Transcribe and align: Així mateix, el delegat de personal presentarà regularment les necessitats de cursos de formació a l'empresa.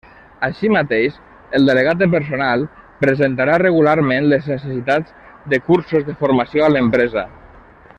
Així 0.45 0.69
mateix, 0.75 1.19
el 1.59 1.69
delegat 1.71 1.99
de 1.99 2.07
personal 2.15 2.65
presentarà 3.05 3.59
regularment 3.63 4.31
les 4.33 4.51
necessitats 4.55 5.15
de 5.55 5.61
cursos 5.71 6.09
de 6.13 6.21
formació 6.25 6.69
a 6.71 6.75
l'empresa. 6.77 7.29